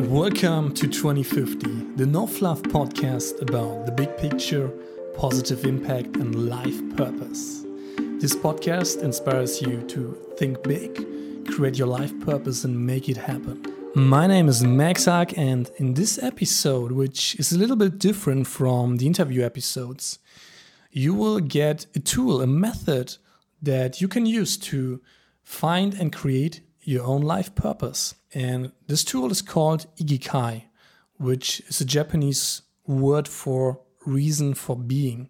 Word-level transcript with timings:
Welcome 0.00 0.72
to 0.74 0.88
2050, 0.88 1.96
the 1.96 2.06
No 2.06 2.26
Fluff 2.26 2.62
podcast 2.62 3.42
about 3.42 3.84
the 3.84 3.92
big 3.92 4.16
picture, 4.16 4.68
positive 5.14 5.64
impact, 5.66 6.16
and 6.16 6.48
life 6.48 6.80
purpose. 6.96 7.64
This 8.18 8.34
podcast 8.34 9.02
inspires 9.02 9.60
you 9.60 9.82
to 9.88 10.18
think 10.38 10.62
big, 10.62 11.46
create 11.46 11.78
your 11.78 11.88
life 11.88 12.18
purpose, 12.20 12.64
and 12.64 12.86
make 12.86 13.08
it 13.08 13.18
happen. 13.18 13.62
My 13.94 14.26
name 14.26 14.48
is 14.48 14.64
Max 14.64 15.06
Ark, 15.06 15.36
and 15.36 15.70
in 15.76 15.94
this 15.94 16.18
episode, 16.22 16.92
which 16.92 17.34
is 17.36 17.52
a 17.52 17.58
little 17.58 17.76
bit 17.76 17.98
different 17.98 18.46
from 18.46 18.96
the 18.96 19.06
interview 19.06 19.44
episodes, 19.44 20.18
you 20.90 21.12
will 21.14 21.38
get 21.38 21.86
a 21.94 21.98
tool, 21.98 22.40
a 22.40 22.46
method 22.46 23.16
that 23.60 24.00
you 24.00 24.08
can 24.08 24.26
use 24.26 24.56
to 24.56 25.00
find 25.42 25.94
and 25.94 26.12
create 26.12 26.62
your 26.82 27.04
own 27.04 27.22
life 27.22 27.54
purpose. 27.54 28.14
And 28.34 28.72
this 28.86 29.04
tool 29.04 29.30
is 29.30 29.42
called 29.42 29.86
Ikigai, 29.96 30.64
which 31.16 31.60
is 31.68 31.80
a 31.80 31.84
Japanese 31.84 32.62
word 32.86 33.28
for 33.28 33.80
reason 34.04 34.54
for 34.54 34.76
being. 34.76 35.28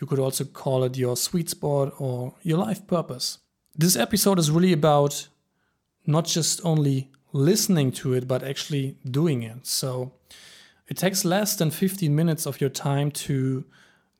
You 0.00 0.06
could 0.06 0.18
also 0.18 0.44
call 0.44 0.84
it 0.84 0.96
your 0.96 1.16
sweet 1.16 1.48
spot 1.50 1.94
or 1.98 2.34
your 2.42 2.58
life 2.58 2.86
purpose. 2.86 3.38
This 3.76 3.96
episode 3.96 4.38
is 4.38 4.50
really 4.50 4.72
about 4.72 5.28
not 6.06 6.26
just 6.26 6.60
only 6.64 7.10
listening 7.32 7.90
to 7.92 8.12
it, 8.12 8.28
but 8.28 8.42
actually 8.42 8.96
doing 9.10 9.42
it. 9.42 9.66
So 9.66 10.12
it 10.88 10.96
takes 10.96 11.24
less 11.24 11.56
than 11.56 11.70
15 11.70 12.14
minutes 12.14 12.46
of 12.46 12.60
your 12.60 12.70
time 12.70 13.10
to 13.10 13.64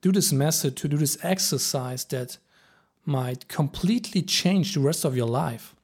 do 0.00 0.12
this 0.12 0.32
method, 0.32 0.76
to 0.78 0.88
do 0.88 0.96
this 0.96 1.18
exercise 1.22 2.04
that 2.06 2.38
might 3.04 3.48
completely 3.48 4.22
change 4.22 4.74
the 4.74 4.80
rest 4.80 5.04
of 5.04 5.16
your 5.16 5.26
life. 5.26 5.74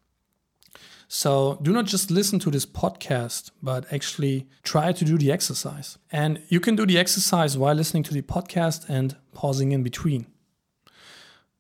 So 1.13 1.59
do 1.61 1.73
not 1.73 1.87
just 1.87 2.13
listen 2.13 2.39
to 2.39 2.53
this 2.53 2.65
podcast, 2.65 3.51
but 3.61 3.93
actually 3.93 4.47
try 4.63 4.93
to 4.93 5.05
do 5.05 5.19
the 5.19 5.33
exercise. 5.33 5.99
And 6.13 6.41
you 6.49 6.61
can 6.61 6.77
do 6.77 6.87
the 6.87 6.99
exercise 6.99 7.59
while 7.59 7.75
listening 7.75 8.05
to 8.05 8.15
the 8.15 8.23
podcast 8.23 8.89
and 8.89 9.17
pausing 9.35 9.73
in 9.73 9.83
between. 9.83 10.29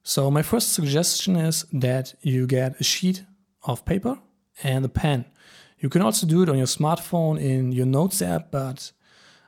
So, 0.04 0.30
my 0.30 0.42
first 0.42 0.72
suggestion 0.72 1.34
is 1.34 1.64
that 1.72 2.14
you 2.22 2.46
get 2.46 2.80
a 2.80 2.84
sheet 2.84 3.24
of 3.64 3.84
paper 3.84 4.20
and 4.62 4.84
a 4.84 4.88
pen. 4.88 5.24
You 5.80 5.88
can 5.88 6.02
also 6.02 6.28
do 6.28 6.44
it 6.44 6.48
on 6.48 6.56
your 6.56 6.68
smartphone 6.68 7.36
in 7.40 7.72
your 7.72 7.86
Notes 7.86 8.22
app, 8.22 8.52
but 8.52 8.92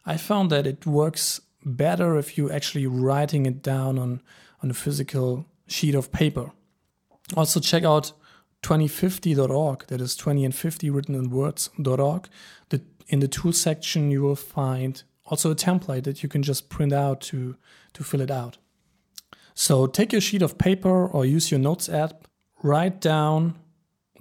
I 0.04 0.16
found 0.16 0.50
that 0.50 0.66
it 0.66 0.84
works 0.84 1.40
better 1.64 2.18
if 2.18 2.36
you're 2.36 2.52
actually 2.52 2.88
writing 2.88 3.46
it 3.46 3.62
down 3.62 4.00
on, 4.00 4.20
on 4.64 4.70
a 4.70 4.74
physical 4.74 5.46
sheet 5.68 5.94
of 5.94 6.10
paper. 6.10 6.50
Also, 7.36 7.60
check 7.60 7.84
out 7.84 8.12
2050.org, 8.62 9.86
that 9.88 10.00
is 10.00 10.16
20 10.16 10.44
and 10.44 10.54
50 10.54 10.90
written 10.90 11.14
in 11.14 11.30
words.org. 11.30 12.28
The, 12.68 12.82
in 13.08 13.20
the 13.20 13.28
tool 13.28 13.52
section, 13.52 14.10
you 14.10 14.22
will 14.22 14.36
find 14.36 15.02
also 15.26 15.50
a 15.50 15.54
template 15.54 16.04
that 16.04 16.22
you 16.22 16.28
can 16.28 16.42
just 16.42 16.68
print 16.68 16.92
out 16.92 17.20
to, 17.22 17.56
to 17.94 18.04
fill 18.04 18.20
it 18.20 18.30
out. 18.30 18.58
So 19.54 19.86
take 19.86 20.12
your 20.12 20.20
sheet 20.20 20.42
of 20.42 20.58
paper 20.58 21.06
or 21.06 21.26
use 21.26 21.50
your 21.50 21.60
notes 21.60 21.88
app, 21.88 22.28
write 22.62 23.00
down 23.00 23.58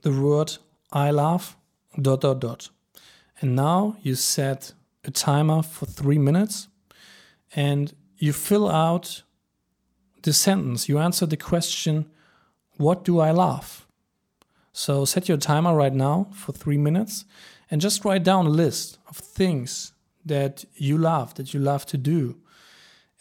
the 0.01 0.11
word 0.11 0.57
I 0.91 1.11
love, 1.11 1.55
dot, 1.99 2.21
dot, 2.21 2.39
dot. 2.39 2.69
And 3.39 3.55
now 3.55 3.97
you 4.01 4.15
set 4.15 4.73
a 5.03 5.11
timer 5.11 5.61
for 5.63 5.85
three 5.85 6.17
minutes 6.17 6.67
and 7.55 7.93
you 8.17 8.33
fill 8.33 8.69
out 8.69 9.23
the 10.23 10.33
sentence. 10.33 10.89
You 10.89 10.99
answer 10.99 11.25
the 11.25 11.37
question, 11.37 12.05
What 12.77 13.03
do 13.03 13.19
I 13.19 13.31
love? 13.31 13.87
So 14.73 15.05
set 15.05 15.27
your 15.27 15.37
timer 15.37 15.75
right 15.75 15.93
now 15.93 16.27
for 16.33 16.51
three 16.51 16.77
minutes 16.77 17.25
and 17.69 17.81
just 17.81 18.05
write 18.05 18.23
down 18.23 18.45
a 18.45 18.49
list 18.49 18.97
of 19.07 19.17
things 19.17 19.93
that 20.25 20.65
you 20.75 20.97
love, 20.97 21.33
that 21.35 21.53
you 21.53 21.59
love 21.59 21.85
to 21.87 21.97
do. 21.97 22.37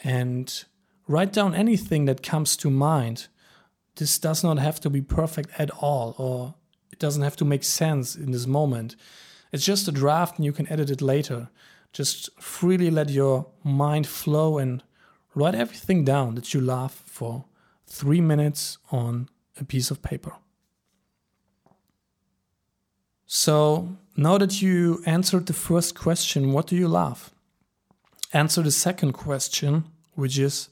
And 0.03 0.65
write 1.06 1.33
down 1.33 1.55
anything 1.55 2.05
that 2.06 2.22
comes 2.22 2.56
to 2.59 2.71
mind. 2.71 3.28
This 3.97 4.19
does 4.19 4.44
not 4.44 4.59
have 4.59 4.81
to 4.81 4.91
be 4.91 5.03
perfect 5.03 5.50
at 5.59 5.71
all, 5.71 6.15
or 6.19 6.55
it 6.93 6.99
doesn't 6.99 7.22
have 7.22 7.37
to 7.37 7.44
make 7.44 7.65
sense 7.65 8.15
in 8.15 8.31
this 8.31 8.47
moment. 8.47 8.97
It's 9.53 9.65
just 9.65 9.88
a 9.88 9.93
draft 9.93 10.37
and 10.37 10.44
you 10.44 10.53
can 10.53 10.71
edit 10.71 10.91
it 10.91 11.03
later. 11.03 11.50
Just 11.93 12.31
freely 12.41 12.91
let 12.91 13.11
your 13.11 13.47
mind 13.65 14.06
flow 14.06 14.59
and 14.59 14.82
write 15.34 15.56
everything 15.56 16.05
down 16.05 16.37
that 16.37 16.55
you 16.55 16.61
love 16.61 16.93
for 16.93 17.44
three 17.87 18.21
minutes 18.21 18.78
on 18.93 19.28
a 19.61 19.65
piece 19.65 19.91
of 19.91 20.03
paper. 20.03 20.34
So 23.33 23.97
now 24.17 24.39
that 24.39 24.61
you 24.61 25.05
answered 25.07 25.47
the 25.47 25.53
first 25.53 25.95
question, 25.95 26.53
what 26.53 26.67
do 26.67 26.75
you 26.75 26.89
love? 26.89 27.31
Answer 28.33 28.61
the 28.61 28.73
second 28.73 29.13
question, 29.13 29.85
which 30.17 30.37
is 30.37 30.69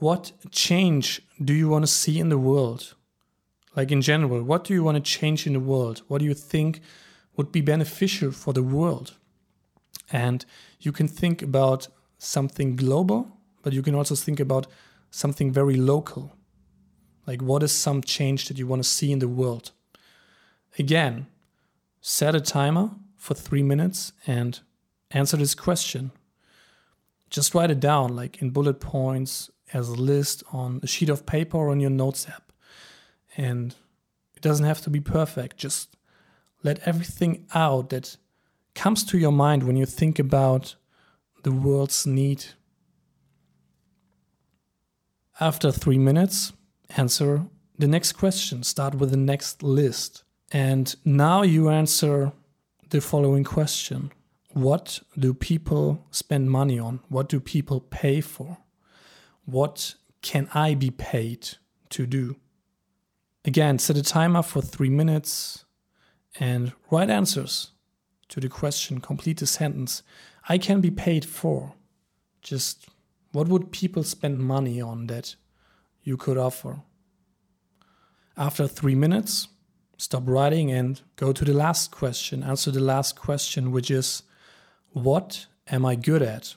what 0.00 0.32
change 0.50 1.22
do 1.40 1.54
you 1.54 1.68
want 1.68 1.84
to 1.84 1.92
see 1.92 2.18
in 2.18 2.28
the 2.28 2.38
world? 2.38 2.96
Like 3.76 3.92
in 3.92 4.02
general, 4.02 4.42
what 4.42 4.64
do 4.64 4.74
you 4.74 4.82
want 4.82 4.96
to 4.96 5.18
change 5.18 5.46
in 5.46 5.52
the 5.52 5.60
world? 5.60 6.02
What 6.08 6.18
do 6.18 6.24
you 6.24 6.34
think 6.34 6.80
would 7.36 7.52
be 7.52 7.60
beneficial 7.60 8.32
for 8.32 8.52
the 8.52 8.64
world? 8.64 9.14
And 10.10 10.44
you 10.80 10.90
can 10.90 11.06
think 11.06 11.40
about 11.40 11.86
something 12.18 12.74
global, 12.74 13.28
but 13.62 13.72
you 13.72 13.82
can 13.82 13.94
also 13.94 14.16
think 14.16 14.40
about 14.40 14.66
something 15.12 15.52
very 15.52 15.76
local. 15.76 16.34
Like, 17.28 17.42
what 17.42 17.62
is 17.62 17.70
some 17.70 18.02
change 18.02 18.48
that 18.48 18.58
you 18.58 18.66
want 18.66 18.82
to 18.82 18.88
see 18.88 19.12
in 19.12 19.20
the 19.20 19.28
world? 19.28 19.70
Again, 20.80 21.28
set 22.06 22.34
a 22.34 22.40
timer 22.40 22.90
for 23.16 23.32
three 23.32 23.62
minutes 23.62 24.12
and 24.26 24.60
answer 25.10 25.38
this 25.38 25.54
question. 25.54 26.12
Just 27.30 27.54
write 27.54 27.70
it 27.70 27.80
down, 27.80 28.14
like 28.14 28.42
in 28.42 28.50
bullet 28.50 28.78
points, 28.78 29.50
as 29.72 29.88
a 29.88 29.94
list 29.94 30.42
on 30.52 30.80
a 30.82 30.86
sheet 30.86 31.08
of 31.08 31.24
paper 31.24 31.56
or 31.56 31.70
on 31.70 31.80
your 31.80 31.88
notes 31.88 32.28
app. 32.28 32.52
And 33.38 33.74
it 34.36 34.42
doesn't 34.42 34.66
have 34.66 34.82
to 34.82 34.90
be 34.90 35.00
perfect. 35.00 35.56
Just 35.56 35.96
let 36.62 36.86
everything 36.86 37.46
out 37.54 37.88
that 37.88 38.18
comes 38.74 39.02
to 39.04 39.16
your 39.16 39.32
mind 39.32 39.62
when 39.62 39.76
you 39.76 39.86
think 39.86 40.18
about 40.18 40.76
the 41.42 41.52
world's 41.52 42.06
need. 42.06 42.44
After 45.40 45.72
three 45.72 45.98
minutes, 45.98 46.52
answer 46.98 47.46
the 47.78 47.88
next 47.88 48.12
question. 48.12 48.62
Start 48.62 48.96
with 48.96 49.10
the 49.10 49.16
next 49.16 49.62
list. 49.62 50.22
And 50.52 50.94
now 51.04 51.42
you 51.42 51.68
answer 51.68 52.32
the 52.90 53.00
following 53.00 53.44
question 53.44 54.12
What 54.52 55.00
do 55.18 55.34
people 55.34 56.04
spend 56.10 56.50
money 56.50 56.78
on? 56.78 57.00
What 57.08 57.28
do 57.28 57.40
people 57.40 57.80
pay 57.80 58.20
for? 58.20 58.58
What 59.44 59.94
can 60.22 60.48
I 60.54 60.74
be 60.74 60.90
paid 60.90 61.56
to 61.90 62.06
do? 62.06 62.36
Again, 63.44 63.78
set 63.78 63.96
a 63.96 64.02
timer 64.02 64.42
for 64.42 64.62
three 64.62 64.88
minutes 64.88 65.64
and 66.40 66.72
write 66.90 67.10
answers 67.10 67.72
to 68.28 68.40
the 68.40 68.48
question. 68.48 69.00
Complete 69.00 69.38
the 69.38 69.46
sentence. 69.46 70.02
I 70.48 70.58
can 70.58 70.80
be 70.80 70.90
paid 70.90 71.24
for. 71.24 71.74
Just 72.42 72.88
what 73.32 73.48
would 73.48 73.72
people 73.72 74.02
spend 74.02 74.38
money 74.38 74.80
on 74.80 75.08
that 75.08 75.36
you 76.02 76.16
could 76.16 76.38
offer? 76.38 76.80
After 78.36 78.66
three 78.66 78.94
minutes, 78.94 79.48
stop 80.04 80.24
writing 80.26 80.70
and 80.70 81.00
go 81.16 81.32
to 81.32 81.46
the 81.46 81.54
last 81.54 81.90
question. 81.90 82.42
Answer 82.42 82.70
the 82.70 82.80
last 82.80 83.16
question, 83.16 83.72
which 83.72 83.90
is 83.90 84.22
What 84.92 85.46
am 85.68 85.86
I 85.86 85.94
good 85.94 86.20
at? 86.20 86.56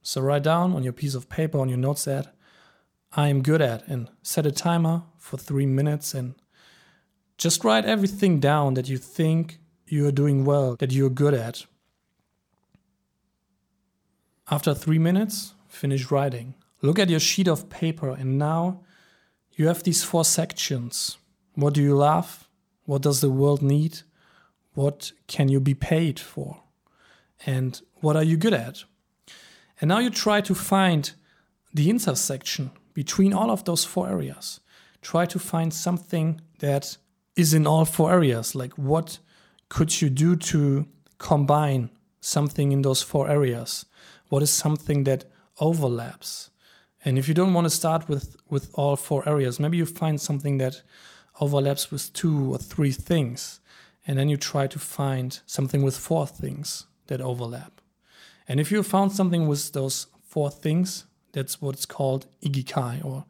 So 0.00 0.20
write 0.20 0.44
down 0.44 0.74
on 0.74 0.84
your 0.84 0.92
piece 0.92 1.16
of 1.16 1.28
paper, 1.28 1.58
on 1.58 1.68
your 1.68 1.78
notes 1.78 2.04
that 2.04 2.32
I 3.16 3.28
am 3.28 3.42
good 3.42 3.60
at, 3.60 3.86
and 3.88 4.08
set 4.22 4.46
a 4.46 4.52
timer 4.52 5.02
for 5.18 5.36
three 5.36 5.66
minutes 5.66 6.14
and 6.14 6.36
just 7.36 7.64
write 7.64 7.84
everything 7.84 8.38
down 8.38 8.74
that 8.74 8.88
you 8.88 8.96
think 8.96 9.58
you 9.88 10.06
are 10.06 10.12
doing 10.12 10.44
well, 10.44 10.76
that 10.76 10.92
you're 10.92 11.10
good 11.10 11.34
at. 11.34 11.66
After 14.48 14.72
three 14.72 15.00
minutes, 15.00 15.54
finish 15.66 16.12
writing. 16.12 16.54
Look 16.80 17.00
at 17.00 17.10
your 17.10 17.18
sheet 17.18 17.48
of 17.48 17.68
paper, 17.70 18.10
and 18.10 18.38
now 18.38 18.84
you 19.56 19.66
have 19.66 19.82
these 19.82 20.04
four 20.04 20.24
sections 20.24 21.18
what 21.54 21.74
do 21.74 21.82
you 21.82 21.94
love? 21.96 22.48
What 22.84 23.02
does 23.02 23.20
the 23.20 23.30
world 23.30 23.62
need? 23.62 24.00
What 24.74 25.12
can 25.26 25.48
you 25.48 25.60
be 25.60 25.74
paid 25.74 26.18
for? 26.18 26.62
And 27.46 27.80
what 28.00 28.16
are 28.16 28.22
you 28.24 28.36
good 28.36 28.54
at? 28.54 28.84
And 29.80 29.88
now 29.88 29.98
you 29.98 30.10
try 30.10 30.40
to 30.42 30.54
find 30.54 31.12
the 31.72 31.90
intersection 31.90 32.70
between 32.92 33.32
all 33.32 33.50
of 33.50 33.64
those 33.64 33.84
four 33.84 34.08
areas. 34.08 34.60
Try 35.02 35.26
to 35.26 35.38
find 35.38 35.72
something 35.72 36.40
that 36.60 36.96
is 37.36 37.52
in 37.52 37.66
all 37.66 37.84
four 37.84 38.12
areas. 38.12 38.54
Like, 38.54 38.72
what 38.74 39.18
could 39.68 40.00
you 40.00 40.08
do 40.08 40.36
to 40.36 40.86
combine 41.18 41.90
something 42.20 42.72
in 42.72 42.82
those 42.82 43.02
four 43.02 43.28
areas? 43.28 43.86
What 44.28 44.42
is 44.42 44.50
something 44.50 45.04
that 45.04 45.24
overlaps? 45.60 46.50
And 47.04 47.18
if 47.18 47.28
you 47.28 47.34
don't 47.34 47.52
want 47.52 47.66
to 47.66 47.70
start 47.70 48.08
with, 48.08 48.36
with 48.48 48.70
all 48.74 48.96
four 48.96 49.28
areas, 49.28 49.60
maybe 49.60 49.76
you 49.76 49.84
find 49.84 50.20
something 50.20 50.58
that 50.58 50.82
overlaps 51.40 51.90
with 51.90 52.12
two 52.12 52.54
or 52.54 52.58
three 52.58 52.92
things 52.92 53.60
And 54.06 54.18
then 54.18 54.28
you 54.28 54.36
try 54.36 54.66
to 54.66 54.78
find 54.78 55.40
something 55.46 55.82
with 55.82 55.96
four 55.96 56.26
things 56.26 56.86
that 57.06 57.20
overlap. 57.20 57.80
And 58.46 58.60
if 58.60 58.70
you 58.70 58.82
found 58.82 59.12
something 59.12 59.48
with 59.48 59.72
those 59.72 60.06
four 60.22 60.50
things, 60.50 61.06
that's 61.32 61.60
what's 61.60 61.86
called 61.86 62.26
igikai 62.42 63.04
or 63.04 63.24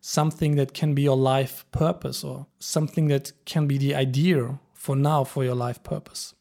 something 0.00 0.56
that 0.56 0.74
can 0.74 0.94
be 0.94 1.02
your 1.02 1.16
life 1.16 1.64
purpose 1.72 2.22
or 2.22 2.46
something 2.58 3.08
that 3.08 3.32
can 3.46 3.66
be 3.66 3.78
the 3.78 3.94
idea 3.94 4.58
for 4.74 4.94
now 4.94 5.24
for 5.24 5.44
your 5.44 5.54
life 5.54 5.82
purpose. 5.82 6.34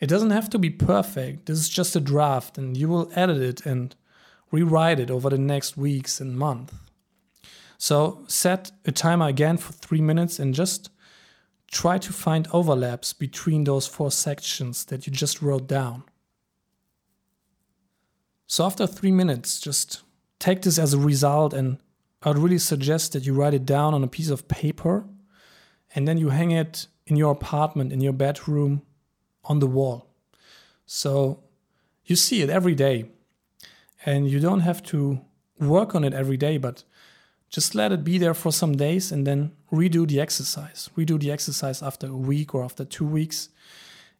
It 0.00 0.08
doesn't 0.08 0.30
have 0.30 0.48
to 0.50 0.58
be 0.58 0.70
perfect. 0.70 1.46
This 1.46 1.58
is 1.58 1.68
just 1.68 1.96
a 1.96 2.00
draft 2.00 2.56
and 2.56 2.76
you 2.76 2.88
will 2.88 3.10
edit 3.14 3.42
it 3.42 3.66
and 3.66 3.94
rewrite 4.50 5.00
it 5.00 5.10
over 5.10 5.28
the 5.28 5.38
next 5.38 5.76
weeks 5.76 6.20
and 6.20 6.38
month. 6.38 6.72
So 7.84 8.24
set 8.28 8.72
a 8.86 8.92
timer 8.92 9.28
again 9.28 9.58
for 9.58 9.74
three 9.74 10.00
minutes 10.00 10.38
and 10.38 10.54
just 10.54 10.88
try 11.70 11.98
to 11.98 12.14
find 12.14 12.48
overlaps 12.50 13.12
between 13.12 13.64
those 13.64 13.86
four 13.86 14.10
sections 14.10 14.86
that 14.86 15.06
you 15.06 15.12
just 15.12 15.42
wrote 15.42 15.66
down. 15.66 16.04
So 18.46 18.64
after 18.64 18.86
three 18.86 19.12
minutes, 19.12 19.60
just 19.60 20.00
take 20.38 20.62
this 20.62 20.78
as 20.78 20.94
a 20.94 20.98
result 20.98 21.52
and 21.52 21.76
I'd 22.22 22.38
really 22.38 22.56
suggest 22.56 23.12
that 23.12 23.26
you 23.26 23.34
write 23.34 23.52
it 23.52 23.66
down 23.66 23.92
on 23.92 24.02
a 24.02 24.08
piece 24.08 24.30
of 24.30 24.48
paper 24.48 25.04
and 25.94 26.08
then 26.08 26.16
you 26.16 26.30
hang 26.30 26.52
it 26.52 26.86
in 27.06 27.16
your 27.16 27.32
apartment, 27.32 27.92
in 27.92 28.00
your 28.00 28.14
bedroom, 28.14 28.80
on 29.44 29.58
the 29.58 29.66
wall. 29.66 30.08
So 30.86 31.44
you 32.06 32.16
see 32.16 32.40
it 32.40 32.48
every 32.48 32.74
day. 32.74 33.10
And 34.06 34.26
you 34.26 34.40
don't 34.40 34.60
have 34.60 34.82
to 34.84 35.20
work 35.60 35.94
on 35.94 36.02
it 36.02 36.14
every 36.14 36.38
day, 36.38 36.56
but 36.56 36.84
just 37.54 37.76
let 37.76 37.92
it 37.92 38.02
be 38.02 38.18
there 38.18 38.34
for 38.34 38.50
some 38.50 38.76
days 38.76 39.12
and 39.12 39.24
then 39.24 39.52
redo 39.70 40.08
the 40.08 40.18
exercise. 40.20 40.90
Redo 40.98 41.20
the 41.20 41.30
exercise 41.30 41.84
after 41.84 42.08
a 42.08 42.16
week 42.16 42.52
or 42.52 42.64
after 42.64 42.84
two 42.84 43.06
weeks. 43.06 43.48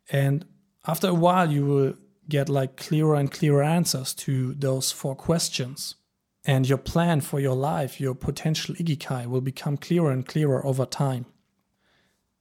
And 0.09 0.45
after 0.87 1.09
a 1.09 1.15
while, 1.15 1.51
you 1.51 1.67
will 1.67 1.95
get 2.29 2.49
like 2.49 2.77
clearer 2.77 3.17
and 3.17 3.33
clearer 3.33 3.65
answers 3.65 4.15
to 4.15 4.55
those 4.55 4.93
four 4.93 5.17
questions. 5.17 5.97
And 6.45 6.69
your 6.69 6.79
plan 6.79 7.23
for 7.23 7.41
your 7.41 7.57
life, 7.57 8.01
your 8.01 8.15
potential 8.15 8.77
ikigai, 8.77 9.27
will 9.27 9.41
become 9.41 9.79
clearer 9.79 10.13
and 10.13 10.25
clearer 10.25 10.65
over 10.65 10.87
time. 10.87 11.27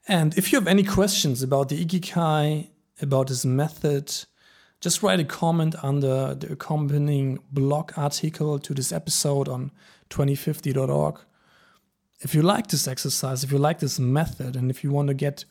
And 0.07 0.37
if 0.37 0.51
you 0.51 0.59
have 0.59 0.67
any 0.67 0.83
questions 0.83 1.41
about 1.41 1.69
the 1.69 1.83
ikigai, 1.83 2.69
about 3.01 3.29
this 3.29 3.45
method, 3.45 4.13
just 4.83 5.01
write 5.01 5.21
a 5.21 5.23
comment 5.23 5.75
under 5.81 6.35
the 6.35 6.51
accompanying 6.51 7.39
blog 7.53 7.93
article 7.95 8.59
to 8.59 8.73
this 8.73 8.91
episode 8.91 9.47
on 9.47 9.71
2050.org. 10.09 11.19
If 12.19 12.35
you 12.35 12.41
like 12.41 12.67
this 12.67 12.85
exercise, 12.85 13.45
if 13.45 13.51
you 13.53 13.57
like 13.57 13.79
this 13.79 13.97
method, 13.97 14.57
and 14.57 14.69
if 14.69 14.83
you 14.83 14.91
want 14.91 15.07
to 15.07 15.13
get 15.13 15.45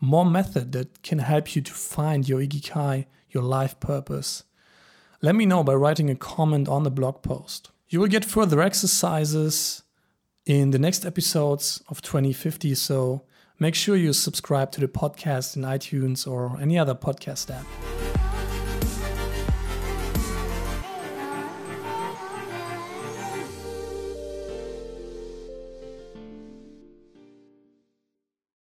more 0.00 0.24
method 0.24 0.72
that 0.72 1.02
can 1.02 1.18
help 1.18 1.54
you 1.54 1.60
to 1.60 1.72
find 1.72 2.26
your 2.26 2.40
ikigai, 2.40 3.04
your 3.28 3.42
life 3.42 3.78
purpose, 3.78 4.44
let 5.20 5.34
me 5.34 5.44
know 5.44 5.62
by 5.62 5.74
writing 5.74 6.08
a 6.08 6.14
comment 6.14 6.66
on 6.66 6.84
the 6.84 6.90
blog 6.90 7.20
post. 7.20 7.70
You 7.90 8.00
will 8.00 8.08
get 8.08 8.24
further 8.24 8.62
exercises 8.62 9.82
in 10.46 10.70
the 10.70 10.78
next 10.78 11.04
episodes 11.04 11.82
of 11.90 12.00
2050, 12.00 12.74
so 12.74 13.26
make 13.58 13.74
sure 13.74 13.96
you 13.96 14.14
subscribe 14.14 14.72
to 14.72 14.80
the 14.80 14.88
podcast 14.88 15.56
in 15.56 15.62
iTunes 15.62 16.26
or 16.26 16.58
any 16.58 16.78
other 16.78 16.94
podcast 16.94 17.54
app. 17.54 17.66